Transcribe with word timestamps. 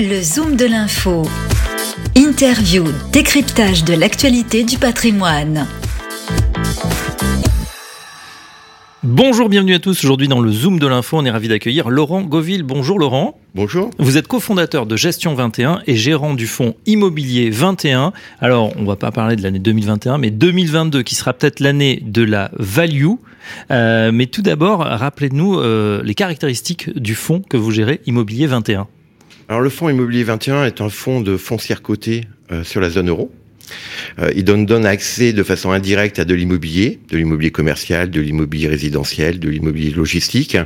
Le 0.00 0.22
Zoom 0.22 0.54
de 0.54 0.64
l'info. 0.64 1.28
Interview, 2.14 2.84
décryptage 3.12 3.82
de 3.82 3.94
l'actualité 3.94 4.62
du 4.62 4.78
patrimoine. 4.78 5.66
Bonjour, 9.02 9.48
bienvenue 9.48 9.74
à 9.74 9.80
tous. 9.80 10.04
Aujourd'hui 10.04 10.28
dans 10.28 10.38
le 10.38 10.52
Zoom 10.52 10.78
de 10.78 10.86
l'info, 10.86 11.16
on 11.18 11.24
est 11.24 11.30
ravi 11.32 11.48
d'accueillir 11.48 11.90
Laurent 11.90 12.22
Goville. 12.22 12.62
Bonjour 12.62 13.00
Laurent. 13.00 13.40
Bonjour. 13.56 13.90
Vous 13.98 14.16
êtes 14.16 14.28
cofondateur 14.28 14.86
de 14.86 14.94
Gestion 14.94 15.34
21 15.34 15.80
et 15.88 15.96
gérant 15.96 16.34
du 16.34 16.46
fonds 16.46 16.76
immobilier 16.86 17.50
21. 17.50 18.12
Alors, 18.40 18.72
on 18.76 18.84
va 18.84 18.94
pas 18.94 19.10
parler 19.10 19.34
de 19.34 19.42
l'année 19.42 19.58
2021, 19.58 20.18
mais 20.18 20.30
2022 20.30 21.02
qui 21.02 21.16
sera 21.16 21.32
peut-être 21.32 21.58
l'année 21.58 22.00
de 22.06 22.22
la 22.22 22.52
value. 22.56 23.14
Euh, 23.72 24.12
mais 24.12 24.26
tout 24.26 24.42
d'abord, 24.42 24.78
rappelez-nous 24.78 25.58
euh, 25.58 26.02
les 26.04 26.14
caractéristiques 26.14 26.96
du 26.96 27.16
fonds 27.16 27.40
que 27.40 27.56
vous 27.56 27.72
gérez, 27.72 28.00
Immobilier 28.06 28.46
21. 28.46 28.86
Alors 29.50 29.62
le 29.62 29.70
fonds 29.70 29.88
immobilier 29.88 30.24
21 30.24 30.64
est 30.64 30.82
un 30.82 30.90
fonds 30.90 31.22
de 31.22 31.38
foncière 31.38 31.80
cotée 31.80 32.24
euh, 32.52 32.64
sur 32.64 32.82
la 32.82 32.90
zone 32.90 33.08
euro. 33.08 33.32
Euh, 34.18 34.30
il 34.34 34.44
donne, 34.44 34.86
accès 34.86 35.32
de 35.32 35.42
façon 35.42 35.70
indirecte 35.70 36.18
à 36.18 36.24
de 36.24 36.34
l'immobilier, 36.34 36.98
de 37.10 37.16
l'immobilier 37.16 37.50
commercial, 37.50 38.10
de 38.10 38.20
l'immobilier 38.20 38.68
résidentiel, 38.68 39.38
de 39.38 39.48
l'immobilier 39.48 39.90
logistique. 39.90 40.56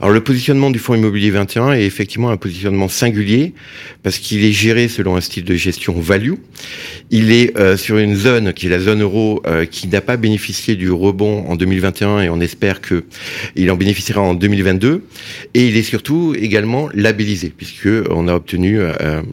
Alors 0.00 0.12
le 0.12 0.20
positionnement 0.20 0.70
du 0.70 0.78
fonds 0.78 0.94
immobilier 0.94 1.30
21 1.30 1.72
est 1.72 1.84
effectivement 1.84 2.30
un 2.30 2.36
positionnement 2.36 2.88
singulier 2.88 3.54
parce 4.02 4.18
qu'il 4.18 4.44
est 4.44 4.52
géré 4.52 4.88
selon 4.88 5.16
un 5.16 5.20
style 5.20 5.44
de 5.44 5.54
gestion 5.54 5.98
value. 5.98 6.34
Il 7.10 7.32
est 7.32 7.56
euh, 7.58 7.76
sur 7.76 7.98
une 7.98 8.16
zone 8.16 8.52
qui 8.52 8.66
est 8.66 8.70
la 8.70 8.80
zone 8.80 9.02
euro 9.02 9.42
euh, 9.46 9.64
qui 9.64 9.88
n'a 9.88 10.00
pas 10.00 10.16
bénéficié 10.16 10.76
du 10.76 10.90
rebond 10.90 11.44
en 11.48 11.56
2021 11.56 12.22
et 12.22 12.28
on 12.28 12.40
espère 12.40 12.80
que 12.80 13.04
il 13.56 13.70
en 13.70 13.76
bénéficiera 13.76 14.20
en 14.20 14.34
2022. 14.34 15.04
Et 15.54 15.66
il 15.66 15.76
est 15.76 15.82
surtout 15.82 16.34
également 16.38 16.88
labellisé 16.94 17.52
puisque 17.56 17.88
on 18.10 18.28
a 18.28 18.34
obtenu 18.34 18.80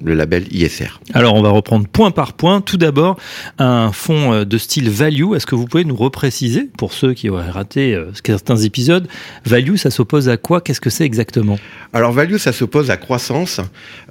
le 0.04 0.14
label 0.14 0.46
ISR. 0.52 1.00
Alors 1.14 1.36
on 1.36 1.42
va 1.42 1.50
reprendre 1.50 1.88
point 1.88 2.12
par 2.12 2.34
point. 2.34 2.62
Tout 2.62 2.78
d'abord, 2.78 3.09
un 3.58 3.92
fonds 3.92 4.34
euh, 4.34 4.46
de 4.46 4.58
style 4.58 4.90
value. 4.90 5.34
Est-ce 5.36 5.46
que 5.46 5.56
vous 5.56 5.66
pouvez 5.66 5.86
nous 5.86 5.96
repréciser, 5.96 6.70
pour 6.78 6.94
ceux 6.94 7.14
qui 7.14 7.30
auraient 7.30 7.50
raté 7.50 7.94
euh, 7.94 8.12
certains 8.26 8.58
épisodes, 8.58 9.08
value, 9.46 9.76
ça 9.76 9.92
s'oppose 9.92 10.30
à 10.30 10.38
quoi? 10.38 10.62
Qu'est-ce 10.62 10.82
que 10.82 10.90
c'est 10.90 11.06
exactement? 11.06 11.58
Alors 11.94 12.12
value, 12.12 12.38
ça 12.38 12.52
s'oppose 12.52 12.92
à 12.92 12.98
croissance. 12.98 13.62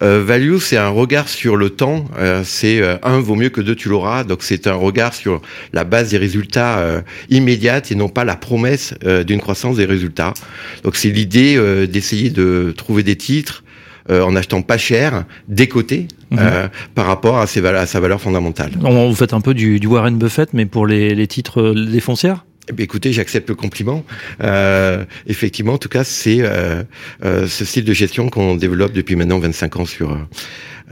Euh, 0.03 0.23
value, 0.25 0.59
c'est 0.59 0.77
un 0.77 0.89
regard 0.89 1.29
sur 1.29 1.57
le 1.57 1.71
temps. 1.71 2.07
C'est 2.45 2.83
un 3.03 3.21
vaut 3.21 3.35
mieux 3.35 3.49
que 3.49 3.61
deux, 3.61 3.75
tu 3.75 3.89
l'auras. 3.89 4.25
Donc 4.25 4.43
c'est 4.43 4.67
un 4.67 4.75
regard 4.75 5.15
sur 5.15 5.41
la 5.73 5.85
base 5.85 6.11
des 6.11 6.19
résultats 6.19 7.03
immédiats 7.31 7.83
et 7.91 7.95
non 7.95 8.09
pas 8.09 8.25
la 8.25 8.37
promesse 8.37 8.95
d'une 9.27 9.41
croissance 9.41 9.77
des 9.77 9.85
résultats. 9.85 10.35
Donc 10.83 10.97
c'est 10.97 11.11
l'idée 11.11 11.87
d'essayer 11.87 12.31
de 12.31 12.75
trouver 12.77 13.03
des 13.03 13.17
titres 13.17 13.63
euh, 14.11 14.23
en 14.23 14.35
achetant 14.37 14.63
pas 14.63 14.79
cher, 14.79 15.25
décoté 15.49 16.09
Mhm. 16.31 16.39
euh, 16.43 16.69
par 16.95 17.07
rapport 17.07 17.39
à, 17.39 17.47
ses 17.47 17.65
à 17.65 17.87
sa 17.87 18.01
valeur 18.01 18.21
fondamentale. 18.21 18.73
On, 18.85 19.09
Vous 19.09 19.15
faites 19.15 19.33
un 19.33 19.41
peu 19.41 19.55
du, 19.55 19.81
du 19.81 19.87
Warren 19.87 20.19
Buffett, 20.19 20.51
mais 20.53 20.67
pour 20.67 20.87
les, 20.87 21.15
les 21.15 21.27
titres 21.27 21.61
euh, 21.63 21.87
des 21.91 22.01
foncières? 22.01 22.45
Eh 22.71 22.83
écoutez, 22.83 23.13
j'accepte 23.13 23.49
le 23.49 23.55
compliment. 23.55 24.05
Euh, 24.43 25.05
effectivement, 25.27 25.75
en 25.75 25.79
tout 25.79 25.89
cas, 25.89 26.05
c'est 26.05 26.39
euh, 26.41 26.83
euh, 27.25 27.47
ce 27.47 27.65
style 27.65 27.85
de 27.85 27.93
gestion 27.93 28.29
qu'on 28.29 28.57
développe 28.57 28.93
depuis 28.93 29.17
maintenant 29.17 29.39
25 29.39 29.77
ans 29.77 29.87
sur 29.87 30.13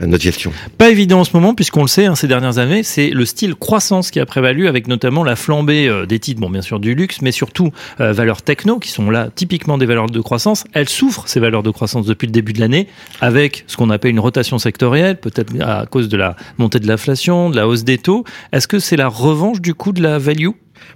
euh, 0.01 0.05
notre 0.05 0.23
gestion. 0.23 0.51
Pas 0.77 0.89
évident 0.89 1.21
en 1.21 1.23
ce 1.23 1.31
moment, 1.33 1.55
puisqu'on 1.55 1.81
le 1.81 1.87
sait, 1.87 2.05
hein, 2.05 2.15
ces 2.15 2.27
dernières 2.27 2.57
années, 2.59 2.83
c'est 2.83 3.09
le 3.09 3.25
style 3.25 3.55
croissance 3.55 4.11
qui 4.11 4.19
a 4.19 4.25
prévalu, 4.25 4.67
avec 4.67 4.87
notamment 4.87 5.23
la 5.23 5.35
flambée 5.35 5.87
euh, 5.87 6.05
des 6.05 6.19
titres, 6.19 6.39
bon, 6.39 6.49
bien 6.49 6.61
sûr, 6.61 6.79
du 6.79 6.93
luxe, 6.93 7.21
mais 7.21 7.31
surtout 7.31 7.71
euh, 7.99 8.13
valeurs 8.13 8.41
techno, 8.41 8.79
qui 8.79 8.89
sont 8.89 9.09
là 9.09 9.29
typiquement 9.33 9.77
des 9.77 9.85
valeurs 9.85 10.07
de 10.07 10.21
croissance. 10.21 10.65
Elles 10.73 10.89
souffrent, 10.89 11.27
ces 11.27 11.39
valeurs 11.39 11.63
de 11.63 11.71
croissance, 11.71 12.05
depuis 12.05 12.27
le 12.27 12.31
début 12.31 12.53
de 12.53 12.59
l'année, 12.59 12.87
avec 13.21 13.63
ce 13.67 13.77
qu'on 13.77 13.89
appelle 13.89 14.11
une 14.11 14.19
rotation 14.19 14.59
sectorielle, 14.59 15.19
peut-être 15.19 15.53
à 15.61 15.85
cause 15.85 16.09
de 16.09 16.17
la 16.17 16.35
montée 16.57 16.79
de 16.79 16.87
l'inflation, 16.87 17.49
de 17.49 17.55
la 17.55 17.67
hausse 17.67 17.83
des 17.83 17.97
taux. 17.97 18.23
Est-ce 18.51 18.67
que 18.67 18.79
c'est 18.79 18.97
la 18.97 19.07
revanche 19.07 19.61
du 19.61 19.73
coup 19.73 19.91
de 19.91 20.01
la 20.01 20.19
value? 20.19 20.49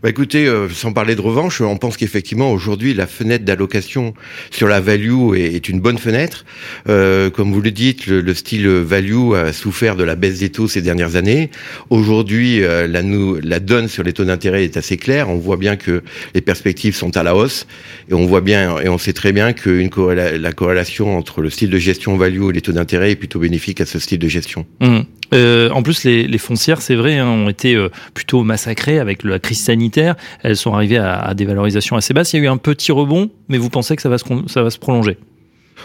Bah 0.04 0.10
écoutez, 0.10 0.48
euh, 0.48 0.67
sans 0.70 0.94
parler 0.94 1.16
de 1.16 1.22
revanche, 1.22 1.61
on 1.61 1.78
pense 1.78 1.95
qu'effectivement 1.98 2.52
aujourd'hui 2.52 2.94
la 2.94 3.08
fenêtre 3.08 3.45
d'allocation 3.45 4.14
sur 4.50 4.67
la 4.67 4.80
value 4.80 5.36
est, 5.36 5.70
une 5.70 5.80
bonne 5.80 5.98
fenêtre. 5.98 6.45
Euh, 6.89 7.30
comme 7.30 7.52
vous 7.54 7.61
le 7.61 7.72
dites, 7.72 8.08
le, 8.08 8.22
le 8.22 8.33
style 8.33 8.67
value 8.67 9.33
a 9.36 9.54
souffert 9.54 9.95
de 9.95 10.04
la 10.04 10.16
baisse 10.16 10.39
des 10.39 10.50
taux 10.50 10.67
ces 10.67 10.82
dernières 10.82 11.16
années. 11.16 11.50
Aujourd'hui, 11.89 12.64
euh, 12.64 12.88
la, 12.88 13.04
nou- 13.04 13.38
la 13.44 13.60
donne 13.60 13.88
sur 13.88 14.04
les 14.04 14.14
taux 14.14 14.26
d'intérêt 14.26 14.64
est 14.64 14.78
assez 14.78 14.98
claire. 14.98 15.30
On 15.30 15.38
voit 15.38 15.58
bien 15.58 15.76
que 15.76 16.02
les 16.34 16.42
perspectives 16.42 16.95
sont 16.95 17.16
à 17.17 17.23
la 17.23 17.36
hausse 17.36 17.67
et 18.10 18.14
on 18.14 18.26
voit 18.26 18.42
bien 18.42 18.80
et 18.80 18.89
on 18.89 18.98
sait 18.98 19.14
très 19.14 19.32
bien 19.32 19.52
corréla- 19.52 20.38
la 20.38 20.52
corrélation 20.52 21.17
entre 21.17 21.42
le 21.42 21.50
style 21.50 21.70
de 21.70 21.78
gestion 21.78 22.17
value 22.17 22.50
et 22.50 22.54
les 22.54 22.61
taux 22.61 22.72
d'intérêt 22.72 23.11
est 23.11 23.16
plutôt 23.16 23.39
bénéfique 23.39 23.82
à 23.82 23.86
ce 23.86 24.00
style 24.00 24.20
de 24.20 24.28
gestion. 24.28 24.66
Hum. 24.80 25.05
Euh, 25.33 25.69
en 25.69 25.81
plus, 25.83 26.03
les, 26.03 26.27
les 26.27 26.37
foncières, 26.37 26.81
c'est 26.81 26.95
vrai, 26.95 27.17
hein, 27.17 27.27
ont 27.27 27.49
été 27.49 27.75
euh, 27.75 27.89
plutôt 28.14 28.43
massacrées 28.43 28.99
avec 28.99 29.23
la 29.23 29.39
crise 29.39 29.61
sanitaire. 29.61 30.15
Elles 30.43 30.58
sont 30.58 30.73
arrivées 30.73 30.97
à, 30.97 31.19
à 31.19 31.33
des 31.33 31.45
valorisations 31.45 31.95
assez 31.95 32.14
basses. 32.14 32.33
Il 32.33 32.37
y 32.37 32.39
a 32.42 32.45
eu 32.45 32.49
un 32.49 32.58
petit 32.58 32.92
rebond, 32.92 33.30
mais 33.47 33.58
vous 33.58 33.69
pensez 33.69 33.95
que 33.95 34.02
ça 34.02 34.09
va 34.09 34.17
se, 34.17 34.25
ça 34.47 34.64
va 34.64 34.69
se 34.69 34.80
prolonger? 34.80 35.17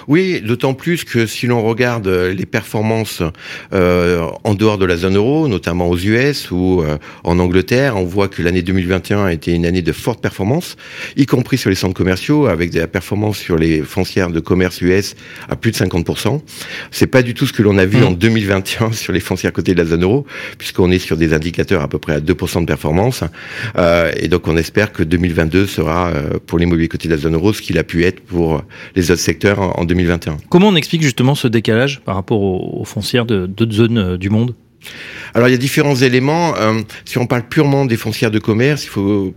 Oui, 0.08 0.40
d'autant 0.40 0.74
plus 0.74 1.04
que 1.04 1.26
si 1.26 1.46
l'on 1.46 1.62
regarde 1.62 2.08
les 2.08 2.46
performances 2.46 3.22
euh, 3.72 4.28
en 4.44 4.54
dehors 4.54 4.78
de 4.78 4.86
la 4.86 4.96
zone 4.96 5.16
euro, 5.16 5.48
notamment 5.48 5.88
aux 5.88 5.98
US 5.98 6.50
ou 6.50 6.82
euh, 6.82 6.98
en 7.24 7.38
Angleterre, 7.38 7.96
on 7.96 8.04
voit 8.04 8.28
que 8.28 8.42
l'année 8.42 8.62
2021 8.62 9.24
a 9.24 9.32
été 9.32 9.52
une 9.52 9.66
année 9.66 9.82
de 9.82 9.92
forte 9.92 10.20
performance, 10.20 10.76
y 11.16 11.26
compris 11.26 11.58
sur 11.58 11.70
les 11.70 11.76
centres 11.76 11.94
commerciaux, 11.94 12.46
avec 12.46 12.70
de 12.70 12.80
la 12.80 12.86
performance 12.86 13.38
sur 13.38 13.56
les 13.56 13.82
foncières 13.82 14.30
de 14.30 14.40
commerce 14.40 14.80
US 14.80 15.14
à 15.48 15.56
plus 15.56 15.70
de 15.70 15.76
50%. 15.76 16.40
C'est 16.90 17.06
pas 17.06 17.22
du 17.22 17.34
tout 17.34 17.46
ce 17.46 17.52
que 17.52 17.62
l'on 17.62 17.78
a 17.78 17.86
vu 17.86 17.98
Mm. 17.98 18.04
en 18.04 18.12
2021 18.12 18.92
sur 18.92 19.12
les 19.12 19.20
foncières 19.20 19.52
côté 19.52 19.74
de 19.74 19.78
la 19.78 19.86
zone 19.86 20.02
euro, 20.02 20.26
puisqu'on 20.58 20.90
est 20.90 20.98
sur 20.98 21.16
des 21.16 21.32
indicateurs 21.32 21.82
à 21.82 21.88
peu 21.88 21.98
près 21.98 22.14
à 22.14 22.20
2% 22.20 22.60
de 22.60 22.66
performance. 22.66 23.24
Euh, 23.76 24.12
et 24.16 24.28
donc 24.28 24.46
on 24.48 24.56
espère 24.56 24.92
que 24.92 25.02
2022 25.02 25.66
sera 25.66 26.12
pour 26.46 26.58
l'immobilier 26.58 26.88
côté 26.88 27.08
de 27.08 27.14
la 27.14 27.20
zone 27.20 27.34
euro 27.34 27.52
ce 27.52 27.62
qu'il 27.62 27.78
a 27.78 27.84
pu 27.84 28.04
être 28.04 28.20
pour 28.20 28.62
les 28.94 29.10
autres 29.10 29.20
secteurs 29.20 29.60
en, 29.60 29.80
en 29.80 29.84
2021. 29.86 30.38
Comment 30.48 30.69
on 30.69 30.76
explique 30.76 31.02
justement 31.02 31.34
ce 31.34 31.48
décalage 31.48 32.00
par 32.00 32.14
rapport 32.14 32.41
aux, 32.41 32.80
aux 32.80 32.84
foncières 32.84 33.26
de 33.26 33.47
d'autres 33.47 33.72
zones 33.72 33.98
euh, 33.98 34.16
du 34.16 34.30
monde? 34.30 34.54
Alors 35.34 35.48
il 35.48 35.52
y 35.52 35.54
a 35.54 35.58
différents 35.58 35.97
éléments. 35.97 36.56
Euh, 36.56 36.80
si 37.04 37.19
on 37.19 37.26
parle 37.26 37.48
purement 37.48 37.86
des 37.86 37.96
foncières 37.96 38.30
de 38.30 38.38
commerce, 38.38 38.84
il 38.84 38.88
faut 38.88 39.34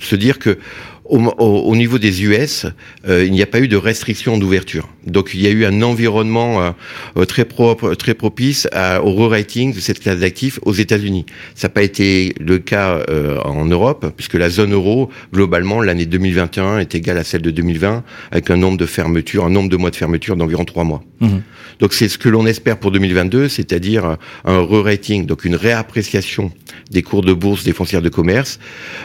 se 0.00 0.16
dire 0.16 0.38
que 0.38 0.58
au, 1.04 1.18
au- 1.18 1.62
au 1.70 1.76
niveau 1.76 1.98
des 1.98 2.22
US, 2.24 2.66
euh, 3.08 3.24
il 3.24 3.32
n'y 3.32 3.42
a 3.42 3.46
pas 3.46 3.60
eu 3.60 3.68
de 3.68 3.76
restriction 3.76 4.38
d'ouverture. 4.38 4.88
Donc 5.06 5.30
il 5.34 5.42
y 5.42 5.46
a 5.46 5.50
eu 5.50 5.64
un 5.64 5.82
environnement 5.82 6.62
euh, 6.62 6.70
euh, 7.16 7.24
très 7.24 7.44
propre, 7.44 7.94
très 7.94 8.14
propice 8.14 8.68
à- 8.72 9.02
au 9.02 9.12
re-rating 9.12 9.74
de 9.74 9.80
cette 9.80 10.00
classe 10.00 10.20
d'actifs 10.20 10.58
aux 10.62 10.72
États-Unis. 10.72 11.26
Ça 11.54 11.66
n'a 11.68 11.72
pas 11.74 11.82
été 11.82 12.34
le 12.40 12.58
cas 12.58 13.02
euh, 13.10 13.38
en 13.40 13.64
Europe, 13.64 14.12
puisque 14.16 14.34
la 14.34 14.48
zone 14.48 14.72
euro, 14.72 15.10
globalement, 15.34 15.82
l'année 15.82 16.06
2021 16.06 16.78
est 16.78 16.94
égale 16.94 17.18
à 17.18 17.24
celle 17.24 17.42
de 17.42 17.50
2020, 17.50 18.04
avec 18.30 18.50
un 18.50 18.56
nombre 18.56 18.78
de 18.78 18.86
fermetures, 18.86 19.44
un 19.44 19.50
nombre 19.50 19.68
de 19.70 19.76
mois 19.76 19.90
de 19.90 19.96
fermeture 19.96 20.36
d'environ 20.36 20.64
trois 20.64 20.84
mois. 20.84 21.02
Mhm. 21.20 21.42
Donc 21.80 21.94
c'est 21.94 22.08
ce 22.08 22.18
que 22.18 22.28
l'on 22.28 22.46
espère 22.46 22.78
pour 22.78 22.92
2022, 22.92 23.48
c'est-à-dire 23.48 24.16
un 24.44 24.58
re-rating, 24.60 25.26
donc 25.26 25.44
une 25.44 25.56
réappréciation 25.56 26.52
des 26.90 27.02
cours 27.02 27.22
de 27.22 27.32
bourse 27.32 27.64
des 27.64 27.72
foncières 27.72 28.02
de 28.02 28.08
commerce, 28.08 28.60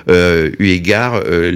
euh, 0.09 0.51
eu 0.59 0.67
égard 0.67 1.21
euh, 1.25 1.51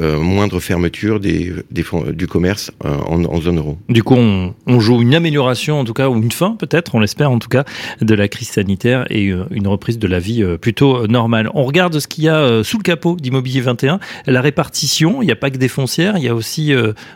euh, 0.00 0.18
moindre 0.18 0.60
fermeture 0.60 1.20
des, 1.20 1.52
des 1.70 1.84
du 2.12 2.26
commerce 2.26 2.70
euh, 2.84 2.96
en, 3.06 3.40
zone 3.40 3.58
euro. 3.58 3.78
Du 3.88 4.02
coup, 4.02 4.14
on, 4.14 4.54
on 4.66 4.80
joue 4.80 5.02
une 5.02 5.14
amélioration, 5.14 5.80
en 5.80 5.84
tout 5.84 5.92
cas, 5.92 6.08
ou 6.08 6.16
une 6.16 6.32
fin, 6.32 6.56
peut-être, 6.56 6.94
on 6.94 7.00
l'espère, 7.00 7.30
en 7.30 7.38
tout 7.38 7.48
cas, 7.48 7.64
de 8.00 8.14
la 8.14 8.28
crise 8.28 8.48
sanitaire 8.48 9.06
et 9.10 9.28
euh, 9.28 9.44
une 9.50 9.66
reprise 9.66 9.98
de 9.98 10.06
la 10.06 10.18
vie 10.18 10.44
plutôt 10.60 11.06
normale. 11.06 11.50
On 11.54 11.64
regarde 11.64 11.98
ce 11.98 12.06
qu'il 12.06 12.24
y 12.24 12.28
a 12.28 12.62
sous 12.62 12.78
le 12.78 12.82
capot 12.82 13.16
d'Immobilier 13.16 13.60
21. 13.60 14.00
La 14.26 14.40
répartition, 14.40 15.22
il 15.22 15.26
n'y 15.26 15.32
a 15.32 15.36
pas 15.36 15.50
que 15.50 15.58
des 15.58 15.68
foncières, 15.68 16.16
il 16.16 16.24
y 16.24 16.28
a 16.28 16.34
aussi, 16.34 16.72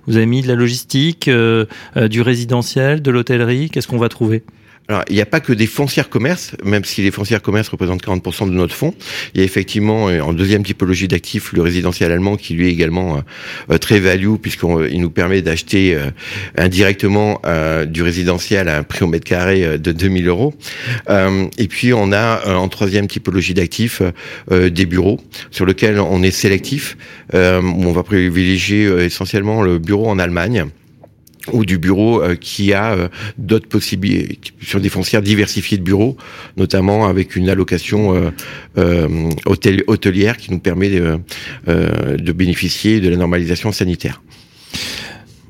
vous 0.07 0.17
avez 0.17 0.27
mis 0.27 0.43
de 0.43 0.49
la 0.49 0.55
logistique, 0.55 1.29
du 1.29 2.21
résidentiel, 2.21 3.03
de 3.03 3.11
l'hôtellerie. 3.11 3.71
Qu'est-ce 3.71 3.89
qu'on 3.89 3.99
va 3.99 4.09
trouver? 4.09 4.43
Il 5.09 5.15
n'y 5.15 5.21
a 5.21 5.27
pas 5.27 5.41
que 5.41 5.53
des 5.53 5.67
foncières 5.67 6.09
commerce, 6.09 6.53
même 6.65 6.85
si 6.85 7.03
les 7.03 7.11
foncières 7.11 7.43
commerce 7.43 7.69
représentent 7.69 8.05
40% 8.05 8.49
de 8.49 8.55
notre 8.55 8.75
fonds. 8.75 8.95
Il 9.35 9.41
y 9.41 9.43
a 9.43 9.45
effectivement, 9.45 10.09
euh, 10.09 10.21
en 10.21 10.33
deuxième 10.33 10.63
typologie 10.63 11.09
d'actifs, 11.09 11.53
le 11.53 11.63
résidentiel 11.63 12.13
allemand 12.13 12.37
qui 12.37 12.55
lui 12.55 12.69
est 12.69 12.73
également 12.73 13.17
euh, 13.17 13.21
euh, 13.71 13.79
très 13.79 13.99
value 13.99 14.37
puisqu'il 14.41 15.01
nous 15.01 15.11
permet 15.11 15.43
d'acheter 15.43 15.95
euh, 15.95 16.11
indirectement 16.57 17.41
du 17.87 18.03
résidentiel 18.03 18.69
à 18.69 18.79
un 18.79 18.83
prix 18.83 19.05
au 19.05 19.07
mètre 19.07 19.25
carré 19.25 19.79
de 19.79 19.93
2000 19.93 20.29
euros. 20.29 20.55
Et 21.09 21.69
puis, 21.69 21.93
on 21.93 22.13
a 22.13 22.55
en 22.55 22.69
troisième 22.69 23.07
typologie 23.07 23.55
d'actifs 23.55 24.03
des 24.51 24.87
bureaux 24.87 25.21
sur 25.51 25.67
lesquels 25.67 25.99
on 25.99 26.23
est 26.23 26.31
sélectif. 26.31 26.97
On 27.33 27.93
va 27.93 28.03
privilégier 28.03 28.85
essentiellement 29.05 29.63
le 29.63 29.79
bureau 29.79 30.09
en 30.09 30.19
Allemagne 30.19 30.67
ou 31.53 31.65
du 31.65 31.79
bureau 31.79 32.23
euh, 32.23 32.35
qui 32.35 32.73
a 32.73 32.93
euh, 32.95 33.09
d'autres 33.39 33.69
possibilités 33.69 34.39
sur 34.63 34.81
des 34.81 34.89
foncières 34.89 35.23
diversifiées 35.23 35.79
de 35.79 35.83
bureaux, 35.83 36.17
notamment 36.57 37.07
avec 37.07 37.37
une 37.37 37.49
allocation 37.49 38.15
euh, 38.15 38.31
euh, 38.79 39.31
hôtel- 39.47 39.85
hôtelière 39.87 40.37
qui 40.37 40.51
nous 40.53 40.59
permet 40.59 40.91
de, 40.91 41.19
euh, 41.69 42.17
de 42.17 42.33
bénéficier 42.33 43.01
de 43.01 43.09
la 43.09 43.17
normalisation 43.17 43.73
sanitaire. 43.73 44.23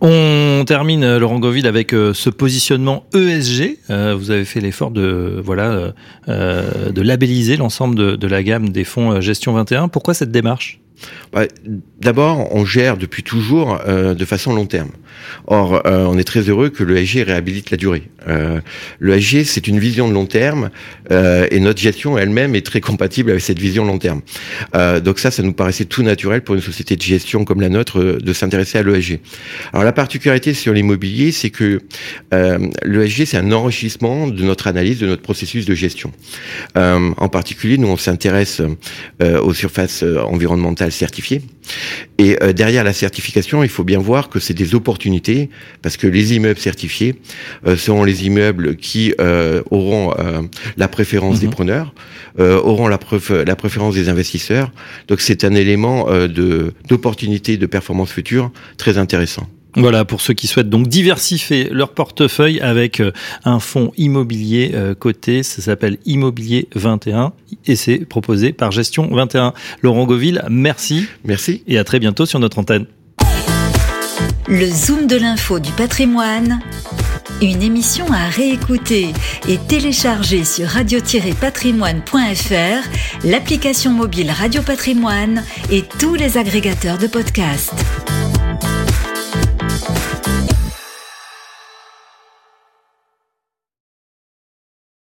On 0.03 0.65
termine 0.67 1.17
Laurent 1.17 1.39
Goville 1.39 1.67
avec 1.67 1.93
ce 1.93 2.29
positionnement 2.29 3.07
ESG. 3.15 3.79
vous 3.89 4.31
avez 4.31 4.45
fait 4.45 4.61
l'effort 4.61 4.91
de 4.91 5.41
voilà 5.43 5.95
de 6.29 7.01
labelliser 7.01 7.57
l'ensemble 7.57 7.95
de, 7.95 8.15
de, 8.15 8.27
la 8.27 8.43
gamme 8.43 8.69
des 8.69 8.85
fonds 8.85 9.23
Gestion 9.23 9.55
21. 9.55 9.89
Pourquoi 9.89 10.13
cette 10.13 10.31
démarche? 10.31 10.81
Bah, 11.33 11.47
d'abord, 12.01 12.55
on 12.55 12.65
gère 12.65 12.97
depuis 12.97 13.23
toujours 13.23 13.81
euh, 13.87 14.15
de 14.15 14.25
façon 14.25 14.55
long 14.55 14.67
terme. 14.67 14.91
Or, 15.47 15.87
euh, 15.87 16.05
on 16.07 16.19
est 16.19 16.25
très 16.25 16.43
heureux 16.43 16.71
que 16.71 16.85
le 16.85 16.97
SG 16.97 17.23
réhabilite 17.23 17.71
la 17.71 17.77
durée. 17.77 18.11
Euh, 18.29 18.61
le 18.99 19.21
SG, 19.21 19.45
c'est 19.45 19.69
une 19.69 19.79
vision 19.79 20.09
de 20.09 20.13
long 20.13 20.27
terme, 20.27 20.71
et 21.11 21.61
notre 21.61 21.81
gestion 21.81 22.19
elle-même 22.19 22.55
est 22.55 22.65
très 22.65 22.81
compatible 22.81 23.31
avec 23.31 23.43
cette 23.43 23.59
vision 23.59 23.85
long 23.85 23.99
terme. 23.99 24.23
donc 25.03 25.19
ça, 25.19 25.31
ça 25.31 25.43
nous 25.43 25.53
paraissait 25.53 25.85
tout 25.85 26.03
naturel 26.03 26.43
pour 26.43 26.55
une 26.55 26.61
société 26.61 26.97
de 26.97 27.03
gestion 27.03 27.45
comme 27.45 27.61
la 27.61 27.69
nôtre 27.69 28.19
de 28.21 28.33
s'intéresser 28.33 28.79
à 28.79 28.83
l'ESG. 28.83 29.21
Alors 29.73 29.85
la 29.85 29.93
particularité 29.93 30.55
sur 30.55 30.73
l'immobilier, 30.73 31.33
c'est 31.33 31.51
que 31.51 31.81
l'ESG, 32.33 33.25
c'est 33.27 33.37
un 33.37 33.53
enrichissement 33.53 34.27
de 34.27 34.43
notre 34.43 34.67
analyse, 34.67 34.99
de 34.99 35.07
notre 35.07 35.23
processus 35.23 35.67
de 35.67 35.75
gestion. 35.75 36.13
en 36.75 37.29
particulier, 37.29 37.79
nous, 37.79 37.89
on 37.89 37.97
s'intéresse 37.97 38.61
aux 39.21 39.55
surfaces 39.55 40.03
environnementales 40.03 40.93
certifiées. 40.93 41.43
Et 42.19 42.43
euh, 42.43 42.53
derrière 42.53 42.85
la 42.85 42.93
certification, 42.93 43.63
il 43.63 43.69
faut 43.69 43.85
bien 43.85 43.99
voir 43.99 44.29
que 44.29 44.41
c'est 44.41 44.55
des 44.55 44.75
opportunités, 44.75 45.51
parce 45.83 45.97
que 45.97 46.07
les 46.07 46.35
immeubles 46.35 46.59
certifiés 46.59 47.17
euh, 47.67 47.77
seront 47.77 48.05
les 48.05 48.27
immeubles 48.27 48.77
qui 48.77 49.15
euh, 49.21 49.63
auront 49.71 50.15
la 50.77 50.89
préférence 50.89 51.41
des 51.41 51.47
mhm. 51.47 51.53
preneurs, 51.53 51.95
auront 52.39 52.89
la, 52.89 52.99
la 53.45 53.57
préférence 53.57 53.95
des 53.95 54.09
investisseurs. 54.09 54.73
Donc 55.09 55.21
c'est 55.21 55.45
un 55.45 55.55
élément 55.55 56.07
de 56.11 56.73
d'opportunité 56.89 57.57
de 57.57 57.67
performance 57.67 58.11
future 58.11 58.51
très 58.77 58.99
intéressant. 58.99 59.49
Voilà, 59.77 60.07
pour 60.07 60.23
ceux 60.23 60.33
qui 60.33 60.47
souhaitent 60.47 60.71
donc 60.71 60.89
diversifier 60.89 61.69
leur 61.71 61.93
portefeuille 61.93 62.61
avec 62.61 63.01
euh, 63.01 63.13
un 63.45 63.61
fonds 63.61 63.93
immobilier 63.99 64.71
euh, 64.75 64.95
coté, 64.95 65.43
ça 65.43 65.61
s'appelle 65.61 65.99
Immobilier 66.07 66.69
21 66.75 67.35
et 67.67 67.77
c'est 67.77 67.99
proposé 67.99 68.53
par 68.53 68.73
Gestion 68.73 69.15
21. 69.15 69.53
Laurent 69.83 70.07
Goville, 70.07 70.41
merci. 70.49 71.07
Merci. 71.25 71.63
Et 71.67 71.77
à 71.77 71.85
très 71.85 71.99
bientôt 71.99 72.25
sur 72.25 72.39
notre 72.39 72.59
antenne. 72.59 72.87
Le 74.49 74.67
Zoom 74.67 75.09
de 75.09 75.17
l'info 75.17 75.59
du 75.59 75.73
patrimoine, 75.73 76.61
une 77.43 77.63
émission 77.63 78.07
à 78.13 78.29
réécouter 78.29 79.09
et 79.49 79.59
télécharger 79.59 80.45
sur 80.45 80.69
radio-patrimoine.fr, 80.69 83.25
l'application 83.25 83.91
mobile 83.91 84.31
Radio 84.31 84.63
Patrimoine 84.63 85.43
et 85.71 85.83
tous 85.99 86.15
les 86.15 86.39
agrégateurs 86.39 86.99
de 86.99 87.09
podcasts. 87.09 87.75